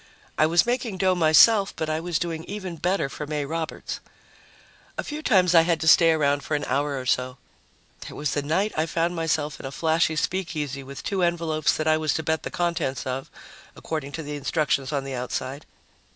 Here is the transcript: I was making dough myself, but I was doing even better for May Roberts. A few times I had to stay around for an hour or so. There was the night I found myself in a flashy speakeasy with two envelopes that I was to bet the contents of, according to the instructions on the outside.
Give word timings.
I 0.35 0.47
was 0.47 0.65
making 0.65 0.97
dough 0.97 1.13
myself, 1.13 1.75
but 1.75 1.87
I 1.87 1.99
was 1.99 2.17
doing 2.17 2.43
even 2.45 2.75
better 2.77 3.07
for 3.07 3.27
May 3.27 3.45
Roberts. 3.45 3.99
A 4.97 5.03
few 5.03 5.21
times 5.21 5.53
I 5.53 5.61
had 5.61 5.79
to 5.79 5.87
stay 5.87 6.11
around 6.11 6.41
for 6.43 6.55
an 6.55 6.63
hour 6.65 6.99
or 6.99 7.05
so. 7.05 7.37
There 8.07 8.15
was 8.17 8.31
the 8.33 8.41
night 8.41 8.73
I 8.75 8.87
found 8.87 9.15
myself 9.15 9.59
in 9.59 9.65
a 9.67 9.71
flashy 9.71 10.15
speakeasy 10.15 10.81
with 10.81 11.03
two 11.03 11.21
envelopes 11.21 11.77
that 11.77 11.87
I 11.87 11.97
was 11.97 12.15
to 12.15 12.23
bet 12.23 12.41
the 12.41 12.49
contents 12.49 13.05
of, 13.05 13.29
according 13.75 14.11
to 14.13 14.23
the 14.23 14.35
instructions 14.35 14.91
on 14.91 15.03
the 15.03 15.13
outside. 15.13 15.67